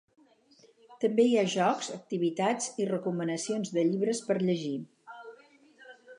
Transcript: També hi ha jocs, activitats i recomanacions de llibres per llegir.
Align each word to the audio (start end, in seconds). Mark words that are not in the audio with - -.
També 1.03 1.25
hi 1.31 1.35
ha 1.41 1.51
jocs, 1.55 1.89
activitats 1.97 2.71
i 2.85 2.89
recomanacions 2.93 3.75
de 3.77 3.85
llibres 3.93 4.25
per 4.31 4.41
llegir. 4.47 4.75